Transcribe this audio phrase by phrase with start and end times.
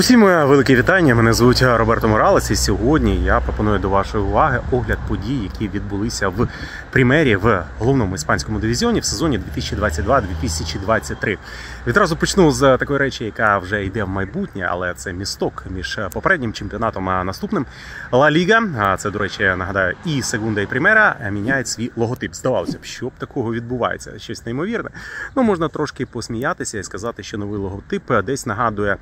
[0.00, 1.14] Усім велике вітання.
[1.14, 2.50] Мене звуть Роберто Моралес.
[2.50, 6.48] І сьогодні я пропоную до вашої уваги огляд подій, які відбулися в
[6.90, 11.38] примері в головному іспанському дивізіоні в сезоні 2022-2023.
[11.86, 16.52] Відразу почну з такої речі, яка вже йде в майбутнє, але це місток між попереднім
[16.52, 17.66] чемпіонатом а наступним.
[18.12, 22.34] Ла Ліга, а це, до речі, нагадаю, і Сегунда, і Примера міняють свій логотип.
[22.34, 24.90] Здавалося б, що б такого відбувається, щось неймовірне.
[25.36, 28.96] Ну можна трошки посміятися і сказати, що новий логотип десь нагадує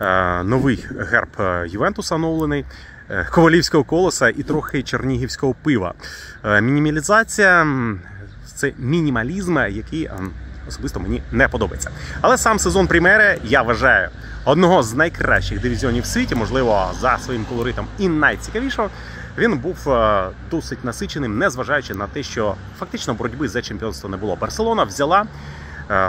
[0.00, 1.28] е, новий герб
[1.66, 2.64] Ювентуса оновлений.
[3.10, 5.94] е, Ковалівського колоса і трохи чернігівського пива.
[6.44, 7.66] Е, Мінімалізація
[8.54, 10.10] це мінімалізм, який
[10.68, 11.90] особисто мені не подобається.
[12.20, 14.08] Але сам сезон Примери я вважаю
[14.44, 18.90] одного з найкращих дивізіонів в світі, можливо, за своїм колоритом і найцікавішого.
[19.38, 24.36] Він був е, досить насиченим, незважаючи на те, що фактично боротьби за чемпіонство не було.
[24.36, 25.26] Барселона взяла е,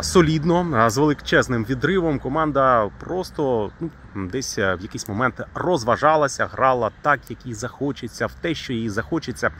[0.02, 2.20] солідно е, з величезним відривом.
[2.20, 8.34] Команда просто ну, десь е, в якийсь момент розважалася, грала так, як їй захочеться, в
[8.34, 9.52] те, що їй захочеться.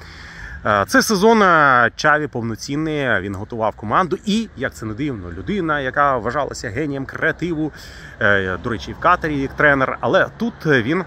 [0.66, 3.22] Е, Це сезон е, Чаві повноцінний.
[3.22, 7.72] Він готував команду, і як це не дивно, людина, яка вважалася генієм креативу,
[8.20, 9.98] е, до речі, в катері як тренер.
[10.02, 11.04] Але тут він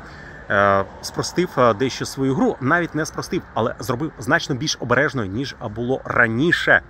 [0.51, 5.57] е, спростив е, дещо свою гру, навіть не спростив, але зробив значно більш обережною ніж
[5.75, 6.83] було раніше.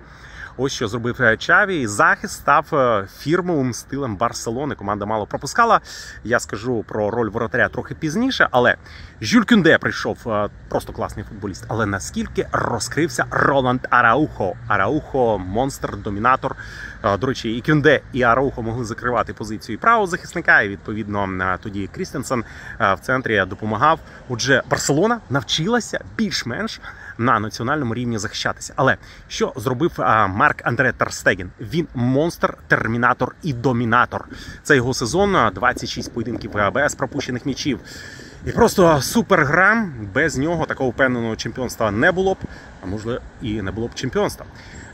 [0.61, 1.87] Ось що зробив е, Чаві.
[1.87, 4.75] Захист став е, фірмовим стилем Барселони.
[4.75, 5.81] Команда мало пропускала.
[6.23, 8.75] Я скажу про роль воротаря трохи пізніше, але
[9.21, 11.65] Жюль Кюнде прийшов е, просто класний футболіст.
[11.67, 14.53] Але наскільки розкрився Роланд Араухо?
[14.67, 16.55] Араухо, монстр, домінатор.
[17.19, 20.61] До речі, і Кюнде, і Араухо могли закривати позицію правого захисника.
[20.61, 22.43] І відповідно тоді Крістенсен
[22.79, 23.99] в центрі допомагав.
[24.29, 26.81] Отже, Барселона навчилася більш-менш
[27.19, 28.73] на національному рівні захищатися.
[28.75, 29.91] Але що зробив
[30.29, 31.51] Марк Андре Терстеген?
[31.59, 34.25] Він монстр, термінатор і домінатор.
[34.63, 37.79] Це його сезон, а, 26 поєдинків без пропущених м'ячів.
[38.45, 39.85] І просто супергра.
[40.13, 42.37] Без нього такого впевненого чемпіонства не було б,
[42.83, 44.45] а можливо і не було б чемпіонства.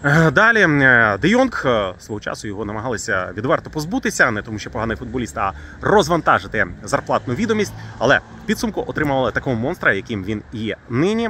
[0.04, 4.70] Е, Далі е, Де Йонг е, свого часу його намагалися відверто позбутися, не тому, що
[4.70, 7.74] поганий футболіст, а розвантажити зарплатну відомість.
[7.98, 11.30] Але підсумку отримали такого монстра, яким він є нині.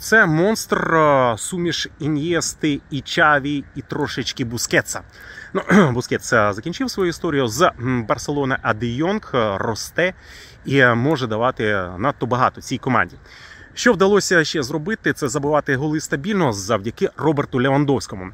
[0.00, 5.00] Це монстр е, суміш Ін'єсти і Чаві, і трошечки Бускетса.
[5.52, 5.62] Ну,
[5.92, 7.70] Бускетс е, закінчив свою історію з
[8.08, 10.14] Барселони, а Де Йонг росте
[10.64, 13.16] і е, може давати надто багато цій команді.
[13.74, 18.30] Що вдалося ще зробити, це забивати голи стабільно завдяки Роберту Левандовському.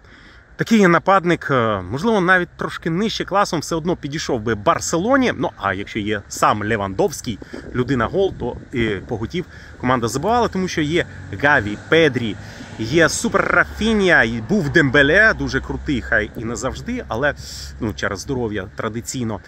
[0.61, 5.33] Такий нападник, е, можливо, навіть трошки нижче класом, все одно підійшов би Барселоні.
[5.37, 7.39] Ну а якщо є сам Левандовський,
[7.75, 9.45] людина гол, то і поготів
[9.81, 11.07] команда забивала, тому що є
[11.43, 12.37] Гаві, Педрі,
[12.79, 17.35] є Супер Рафінія, і був Дембеле, дуже крутий, хай і не завжди, але
[17.81, 19.41] ну через здоров'я традиційно.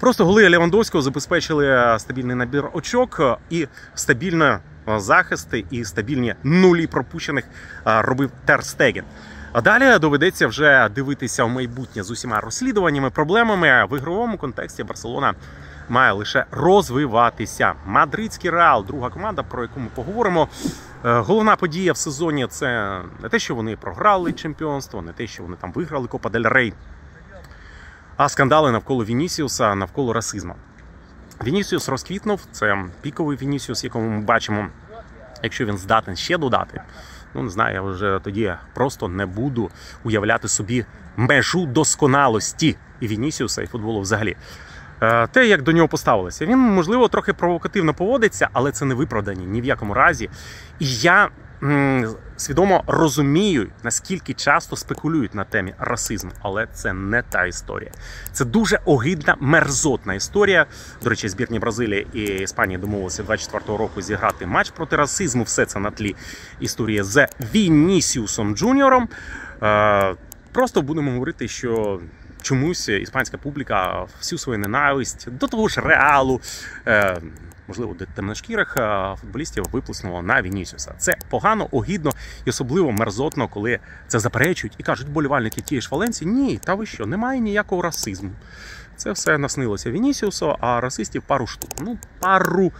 [0.00, 4.58] Просто голи Левандовського забезпечили е, стабільний набір очок е, і стабільно
[4.96, 7.44] захисти і стабільні нулі пропущених
[7.84, 9.04] робив Терстеген.
[9.52, 15.34] А далі доведеться вже дивитися в майбутнє з усіма розслідуваннями, проблемами в ігровому контексті Барселона
[15.88, 17.72] має лише розвиватися.
[17.86, 20.48] Мадридський Реал, друга команда, про яку ми поговоримо.
[21.04, 25.42] Е, Головна подія в сезоні це не те, що вони програли чемпіонство, не те, що
[25.42, 26.74] вони там виграли Копа Дель Рей,
[28.16, 30.54] а скандали навколо Вінісіуса, навколо расизму.
[31.44, 32.40] Вінісіус розквітнув.
[32.52, 34.66] Це піковий Вінісіус, якому ми бачимо,
[35.42, 36.82] якщо він здатен ще додати.
[37.34, 39.70] Ну, не знаю, я вже тоді просто не буду
[40.04, 40.84] уявляти собі
[41.16, 44.36] межу досконалості і Вінісіуса, і футболу взагалі.
[45.02, 49.46] Е, Те, як до нього поставилися, він, можливо, трохи провокативно поводиться, але це не виправдані
[49.46, 50.30] ні в якому разі.
[50.78, 51.28] І я
[52.36, 57.90] свідомо розумію, наскільки часто спекулюють на темі расизму, але це не та історія.
[58.32, 60.66] Це дуже огидна, мерзотна історія.
[61.02, 65.42] До речі, збірні Бразилії і Іспанії домовилися 24-го року зіграти матч проти расизму.
[65.42, 66.16] Все це на тлі
[66.60, 69.08] історії з Вінісіусом Джуніором.
[69.62, 70.14] Е,
[70.52, 72.00] Просто будемо говорити, що
[72.42, 76.40] чомусь іспанська публіка всю свою ненависть до того ж реалу.
[76.86, 77.20] Е,
[77.70, 78.76] Можливо, темношкірих
[79.20, 80.94] футболістів виплеснуло на Вінісіуса.
[80.98, 82.10] Це погано, огідно
[82.44, 83.78] і особливо мерзотно, коли
[84.08, 88.30] це заперечують і кажуть болівальники тієї ж Валенції, ні, та ви що, немає ніякого расизму.
[88.96, 91.70] Це все наснилося Вінісіусу, а расистів пару штук.
[91.80, 92.72] Ну, пару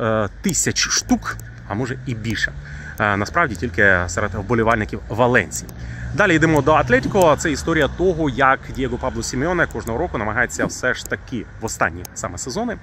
[0.00, 1.36] е, тисяч штук,
[1.68, 2.52] а може і більше.
[3.00, 5.70] Е, насправді тільки серед вболівальників Валенції.
[6.14, 7.36] Далі йдемо до Атлетіко.
[7.38, 12.02] Це історія того, як Дієго Пабло Сімеоне кожного року намагається все ж таки в останні
[12.14, 12.76] саме сезони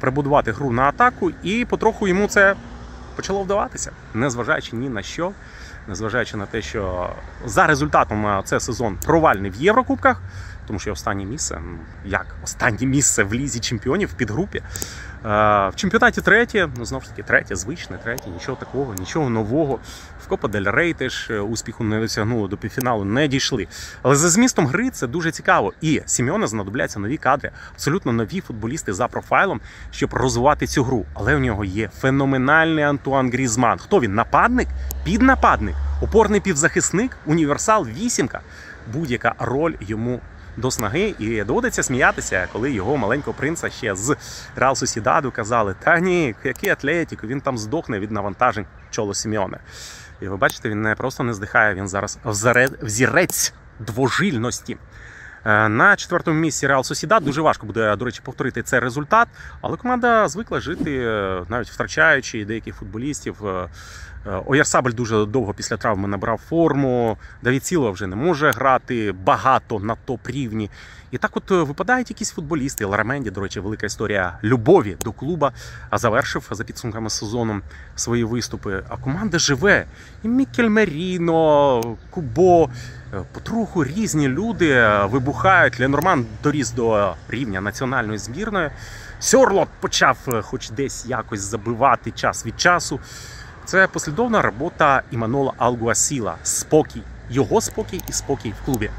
[0.00, 2.54] прибудувати гру на атаку, і потроху йому це
[3.16, 5.32] почало вдаватися, незважаючи ні на що,
[5.88, 7.10] незважаючи на те, що
[7.46, 10.22] за результатом е, це сезон провальний в Єврокубках,
[10.66, 14.58] тому що останнє місце, ну як останнє місце в лізі чемпіонів в підгрупі.
[14.58, 14.64] Е,
[15.68, 19.78] В чемпіонаті третє, ну знову ж таки, третє, звичне, третє, нічого такого, нічого нового.
[20.28, 23.66] В Копа Дель Рей теж е, успіху не досягнули, до півфіналу не дійшли.
[24.02, 25.72] Але за змістом гри це дуже цікаво.
[25.80, 29.60] І Сімеоне знадобляться нові кадри, абсолютно нові футболісти за профайлом,
[29.90, 31.04] щоб розвивати цю гру.
[31.14, 33.78] Але у нього є феноменальний Антуан Грізман.
[33.78, 34.14] Хто він?
[34.14, 34.68] Нападник?
[35.04, 38.40] Піднападник, опорний півзахисник, універсал, вісімка.
[38.92, 40.20] Будь-яка роль йому
[40.58, 44.16] до снаги, і доводиться сміятися, коли його маленького принца ще з
[44.56, 49.58] Реал Сосідаду казали: Та ні, який атлетік, він там здохне від навантажень чоло Сімеоне.
[50.20, 52.18] І ви бачите, він не просто не здихає, він зараз
[52.82, 54.76] взірець двожильності.
[55.44, 59.28] Е, На четвертому місці Реал Сосідад дуже важко буде, до речі, повторити цей результат,
[59.60, 63.36] але команда звикла жити, е, навіть втрачаючи деяких футболістів.
[64.28, 67.16] Е, Оярсабель дуже довго після травми набрав форму.
[67.42, 70.70] Давід Сілва вже не може грати багато на топ-рівні.
[71.10, 72.84] І так, от е, випадають якісь футболісти.
[72.84, 75.52] Лараменді, до речі, велика історія любові до клуба,
[75.90, 77.60] а завершив за підсумками сезону
[77.96, 78.82] свої виступи.
[78.88, 79.86] А команда живе.
[80.22, 82.70] І Мікель Меріно, Кубо.
[83.14, 85.80] Е, Потроху різні люди вибухають.
[85.80, 88.70] Ленорман доріс до рівня національної збірної.
[89.20, 93.00] Сьорлот почав хоч десь якось забивати час від часу.
[93.68, 96.36] Це послідовна робота Іманола Алгуасіла.
[96.42, 97.02] Спокій.
[97.30, 98.90] Його спокій і спокій в клубі.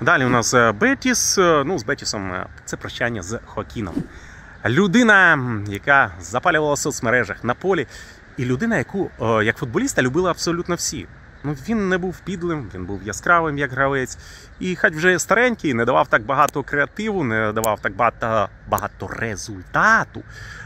[0.00, 1.38] Далі у нас е, Бетіс.
[1.38, 3.94] Е, Ну, з Бетісом е, це прощання з Хоакіном.
[4.66, 5.38] Людина,
[5.68, 7.86] яка запалювала в соцмережах на полі,
[8.36, 9.10] і людина, яку
[9.42, 11.06] як футболіста любили абсолютно всі.
[11.44, 14.18] Ну, він не був підлим, він був яскравим як гравець.
[14.60, 20.22] І хай вже старенький, не давав так багато креативу, не давав так багато, багато результату.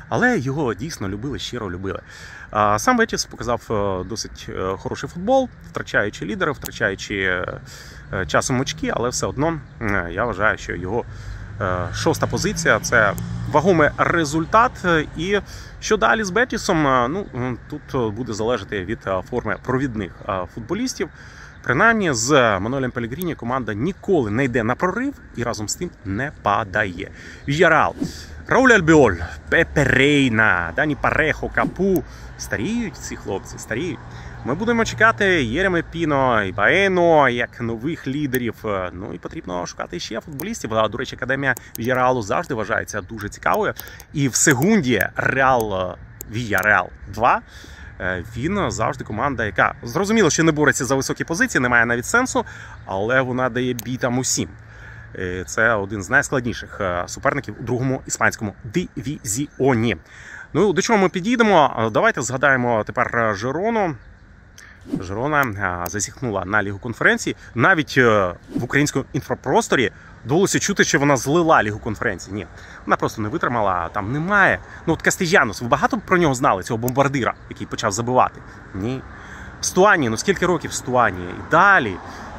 [0.08, 2.00] Але його дійсно любили, щиро любили.
[2.76, 7.14] Сам Бетіс показав е, досить е, хороший футбол, втрачаючи лідера, втрачаючи
[8.12, 9.60] е, часом очки, але все одно
[10.10, 11.04] я вважаю, що його
[11.94, 13.12] шоста позиція це
[13.50, 14.72] вагомий результат.
[14.84, 15.40] Е, І
[15.80, 16.86] що далі з Бетісом?
[16.86, 17.26] Е, Ну
[17.70, 21.08] тут е, буде залежати від е, форми провідних е, футболістів.
[21.64, 26.32] Принаймні з Мануелем Пелегріні команда ніколи не йде на прорив і разом з тим не
[26.42, 27.10] падає.
[27.48, 27.94] Віярал,
[28.46, 29.14] Рауль Альбіоль,
[29.50, 32.04] Пепе Рейна, Дані Парехо, Капу.
[32.38, 33.98] Старіють ці хлопці, старіють.
[34.44, 38.54] Ми будемо чекати Єреми Піно і Баено як нових лідерів.
[38.64, 40.74] Е, Ну і потрібно шукати ще футболістів.
[40.74, 43.74] А, До речі, академія Віяралу завжди вважається дуже цікавою.
[44.12, 45.94] І в секунді Реал е,
[46.32, 47.40] Віяреал 2 е,
[48.36, 52.44] він завжди команда, яка зрозуміло, що не бореться за високі позиції, немає навіть сенсу,
[52.86, 54.48] але вона дає бій там усім.
[55.18, 59.96] Е, Це один з найскладніших е, суперників у другому іспанському дивізіоні.
[60.52, 61.76] Ну до чого ми підійдемо?
[61.86, 63.96] Е, Давайте згадаємо тепер е, Жирону.
[65.00, 67.36] Жирона е, засіхнула на лігу конференції.
[67.54, 69.92] Навіть е, в українському інфопросторі
[70.24, 72.34] довелося чути, що вона злила лігу конференції.
[72.34, 72.46] Ні,
[72.86, 73.88] вона просто не витримала.
[73.88, 74.58] Там немає.
[74.86, 78.40] Ну от Кастежянус, ви багато про нього знали, цього бомбардира, який почав забивати?
[78.74, 79.02] Ні.
[79.60, 81.24] Стуані, ну скільки років Стуані?
[81.24, 81.96] І далі.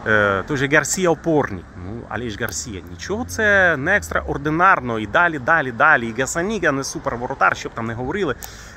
[0.07, 1.63] Е, той же Гарсія опорник.
[1.85, 2.81] Ну, але ж Гарсія.
[2.91, 4.99] Нічого це не екстраординарно.
[4.99, 6.07] І далі, далі, далі.
[6.07, 8.35] І Гасаніга не суперворотар, щоб там не говорили,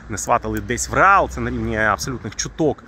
[0.09, 1.29] не сватали десь в реал.
[1.29, 2.85] Це на рівні абсолютних чуток.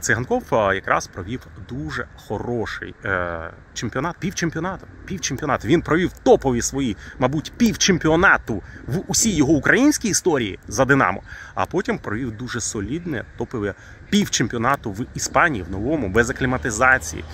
[0.00, 4.86] Циганков якраз провів дуже хороший е, чемпіонат, півчемпіонату.
[5.04, 5.68] Півчемпіонату.
[5.68, 11.22] Він провів топові свої, мабуть, півчемпіонату в усій його українській історії за Динамо.
[11.54, 13.74] А потім провів дуже солідне топове
[14.10, 17.24] півчемпіонату в Іспанії, в новому, без акліматизації.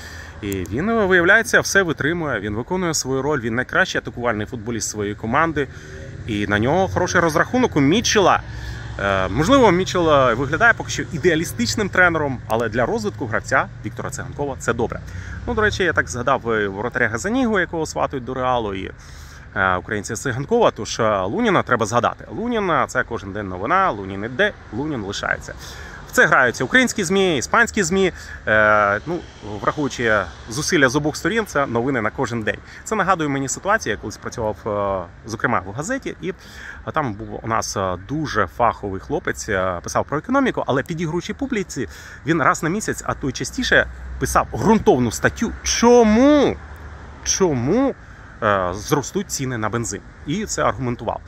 [0.42, 2.40] І він виявляється, все витримує.
[2.40, 3.40] Він виконує свою роль.
[3.40, 5.68] Він найкращий атакувальний футболіст своєї команди.
[6.26, 8.42] І на нього хороший розрахунок у Мітчела.
[9.00, 14.72] Е, Можливо, Мічел виглядає поки що ідеалістичним тренером, але для розвитку гравця Віктора Циганкова це
[14.72, 15.00] добре.
[15.46, 18.90] Ну, до речі, я так згадав е, воротаря Газанігу, якого сватують до реалу, і
[19.56, 20.70] е, українця Циганкова.
[20.70, 22.24] Тож Луніна треба згадати.
[22.36, 23.90] Лунін е, це кожен день новина.
[23.90, 25.54] Лунін іде, Лунін лишається.
[26.12, 28.12] Це граються українські змі, іспанські змі.
[28.46, 29.20] Е, ну,
[29.60, 32.58] враховуючи зусилля з обох сторін, це новини на кожен день.
[32.84, 36.32] Це нагадує мені ситуацію, я колись працював, е, зокрема, в газеті, і
[36.92, 41.88] там був у нас е, дуже фаховий хлопець, е, писав про економіку, але підігруючи публіці,
[42.26, 43.86] він раз на місяць, а то й частіше,
[44.18, 45.52] писав ґрунтовну статтю.
[45.62, 46.56] Чому?
[47.24, 47.94] Чому
[48.42, 50.00] е, зростуть ціни на бензин?
[50.26, 51.20] І це аргументував.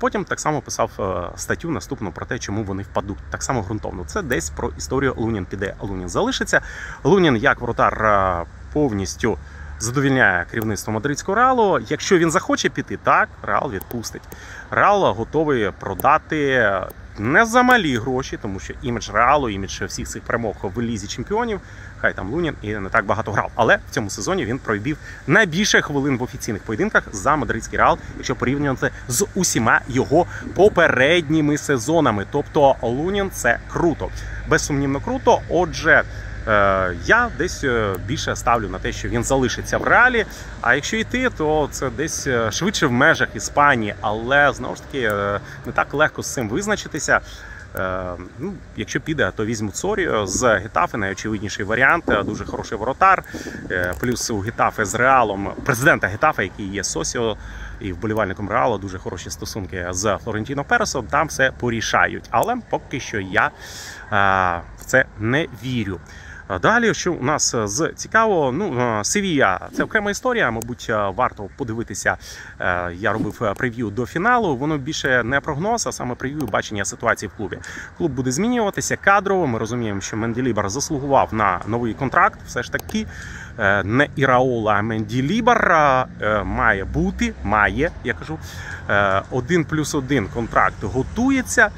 [0.00, 3.18] Потім так само писав е, статтю наступну про те, чому вони впадуть.
[3.30, 4.04] Так само ґрунтовно.
[4.06, 6.60] Це десь про історію Лунін піде, Лунін залишиться.
[7.04, 9.38] Лунін як воротар е, повністю
[9.78, 11.78] задовільняє керівництво мадридського реалу.
[11.88, 14.22] Якщо він захоче піти, так реал відпустить.
[14.70, 16.70] Реал готовий продати
[17.18, 21.60] не за малі гроші, тому що імідж реалу, імідж всіх цих перемог в лізі чемпіонів.
[22.00, 23.50] Хай там Лунін і не так багато грав.
[23.54, 28.36] Але в цьому сезоні він провів найбільше хвилин в офіційних поєдинках за мадридський реал, якщо
[28.36, 32.26] порівнювати з усіма його попередніми сезонами.
[32.32, 34.08] Тобто Лунін це круто,
[34.48, 35.40] безсумнівно круто.
[35.48, 36.04] Отже.
[36.48, 40.26] Е, Я десь е, більше ставлю на те, що він залишиться в реалі.
[40.60, 45.00] А якщо йти, то це десь е, швидше в межах Іспанії, але знову ж таки
[45.66, 47.20] не так легко з цим визначитися.
[47.76, 52.04] Е, Ну, якщо піде, то візьмуть Цоріо з Гетафи, найочевидніший варіант.
[52.08, 53.24] Е, Дуже хороший воротар.
[53.70, 57.36] Е, Плюс у Гетафи з Реалом президента Гетафи, який є Сосіо
[57.80, 61.06] і вболівальником Реалу, дуже хороші стосунки з Флорентіно Пересом.
[61.06, 62.24] Там все порішають.
[62.30, 63.50] Але поки що я е,
[64.78, 66.00] в це не вірю.
[66.58, 70.50] Далі, що у нас е, з цікавого, ну Севія це окрема історія.
[70.50, 72.16] Мабуть, е, варто подивитися.
[72.60, 74.56] Е, Я робив прев'ю до фіналу.
[74.56, 77.58] Воно більше не прогноз, а саме прев'ю бачення ситуації в клубі.
[77.98, 79.46] Клуб буде змінюватися кадрово.
[79.46, 82.40] Ми розуміємо, що Менделібар заслугував на новий контракт.
[82.46, 83.06] Все ж таки,
[83.84, 85.72] не Іраола, а Менделібар
[86.20, 87.34] е, має бути.
[87.44, 88.38] Має, я кажу,
[88.90, 91.70] е, один плюс один контракт готується.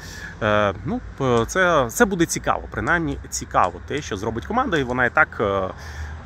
[0.43, 1.01] Е, Ну,
[1.47, 2.63] це, це буде цікаво.
[2.71, 5.73] Принаймні цікаво те, що зробить команда, і вона і так е,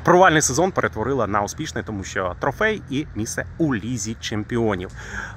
[0.04, 4.90] провальний сезон перетворила на успішний, тому що трофей і місце у лізі чемпіонів.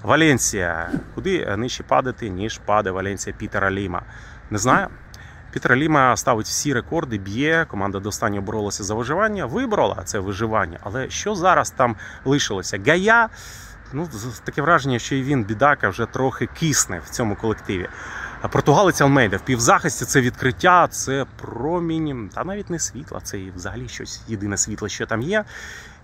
[0.04, 0.90] Валенсія.
[1.16, 4.02] Куди нижче падати, ніж паде Валенсія Пітера Ліма?
[4.50, 4.88] Не знаю.
[5.52, 7.66] Пітер Ліма ставить всі рекорди, б'є.
[7.70, 9.46] Команда до боролася за виживання.
[9.46, 10.80] Виборола це виживання.
[10.84, 12.80] Але що зараз там лишилося?
[12.88, 13.30] Гая.
[13.94, 14.10] Ну,
[14.44, 17.90] таке враження, що і він, бідака, вже трохи кисне в цьому колективі.
[18.50, 23.88] Португалець Алмейда в півзахисті це відкриття, це промінь, та навіть не світла, це і взагалі
[23.88, 25.44] щось єдине світло, що там є.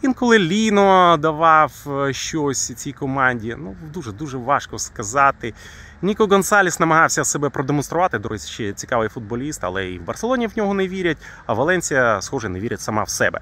[0.01, 3.55] Інколи Ліно давав е, щось цій команді.
[3.59, 5.53] Ну, дуже дуже важко сказати.
[6.01, 8.19] Ніко Гонсаліс намагався себе продемонструвати.
[8.19, 11.17] До речі, цікавий футболіст, але і в Барселоні в нього не вірять.
[11.45, 13.39] А Валенсія, схоже, не вірить сама в себе.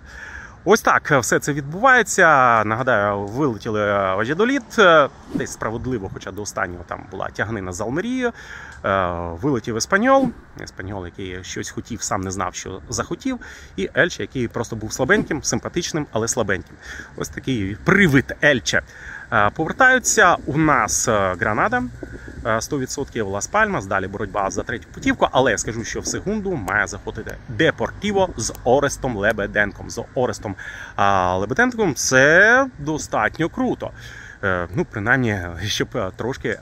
[0.67, 2.23] Ось так все це відбувається.
[2.63, 4.77] Нагадаю, вилетіли Вадядоліт,
[5.33, 8.31] десь справедливо, хоча до останнього там була тягнина з Алмерією.
[8.85, 10.29] Е, Вилетів Еспаньол,
[10.61, 13.39] Еспаньол, який щось хотів, сам не знав, що захотів.
[13.75, 16.75] І Ельче, який просто був слабеньким, симпатичним, але слабеньким.
[17.17, 18.81] Ось такий привид Ельче.
[19.33, 21.83] Е, Повертаються у нас е, Гранада.
[22.45, 26.51] е, 100% Лас Пальмас, далі боротьба за третю путівку, але я скажу, що в секунду
[26.51, 29.89] має заходити Депортіво з Орестом Лебеденком.
[29.89, 30.55] З Орестом
[31.39, 33.91] Лебеденком це достатньо круто.
[34.43, 36.59] Е, Ну, принаймні, щоб е, трошки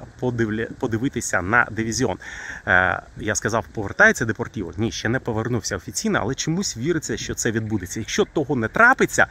[0.80, 2.18] подивитися на дивізіон.
[2.68, 4.74] Е, Я сказав, повертається Депортіво.
[4.78, 8.00] Ні, ще не повернувся офіційно, але чомусь віриться, що це відбудеться.
[8.00, 9.28] Якщо того не трапиться,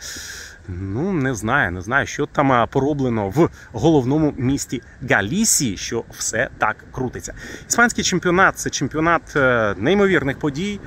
[0.68, 6.76] ну не знаю, не знаю, що там пороблено в головному місті Галісії, що все так
[6.92, 7.34] крутиться.
[7.68, 9.36] Іспанський чемпіонат це чемпіонат
[9.78, 10.80] неймовірних подій.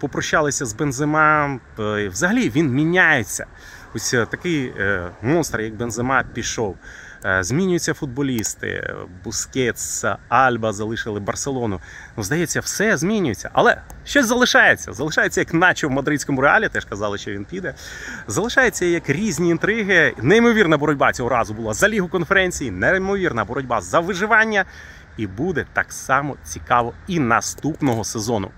[0.00, 1.58] Попрощалися з Бензема.
[1.78, 3.46] Е, Взагалі він міняється.
[3.94, 6.76] Ось е, такий е, монстр, як Бензема, пішов.
[7.24, 8.94] Е, Змінюються футболісти.
[9.24, 11.80] Бускетс, Альба залишили Барселону.
[12.16, 13.50] Ну, здається, все змінюється.
[13.52, 14.92] Але щось залишається.
[14.92, 17.74] Залишається як наче в мадридському реалі, теж казали, що він піде.
[18.26, 20.14] Залишається як різні інтриги.
[20.22, 24.64] Неймовірна боротьба цього разу була за лігу конференції, неймовірна боротьба за виживання.
[25.16, 28.50] І буде так само цікаво і наступного сезону.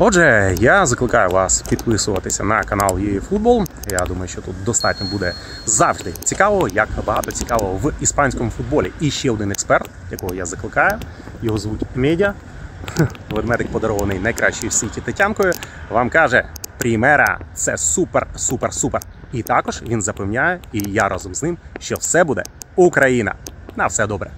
[0.00, 3.66] Отже, я закликаю вас підписуватися на канал «Є Футбол.
[3.90, 5.32] Я думаю, що тут достатньо буде
[5.66, 8.92] завжди цікаво, як багато цікавого в іспанському футболі.
[9.00, 10.98] І ще один експерт, якого я закликаю.
[11.42, 12.34] Його звуть Медя.
[13.30, 15.52] Ведмедик подарований найкращою в світі Тетянкою.
[15.90, 16.44] Вам каже:
[16.78, 19.02] Прімера це супер, супер, супер.
[19.32, 22.42] І також він запевняє, і я разом з ним, що все буде
[22.76, 23.34] Україна.
[23.76, 24.30] На все добре.